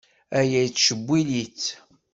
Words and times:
Aya 0.39 0.59
yettcewwil-itt. 0.63 1.65